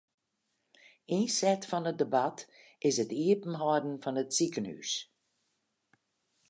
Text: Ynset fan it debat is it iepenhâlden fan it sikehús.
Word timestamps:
Ynset 1.17 1.63
fan 1.71 1.85
it 1.91 1.99
debat 2.01 2.39
is 2.89 2.95
it 3.03 3.15
iepenhâlden 3.25 3.95
fan 4.03 4.19
it 4.23 4.35
sikehús. 4.37 4.91